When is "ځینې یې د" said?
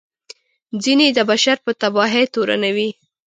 0.83-1.19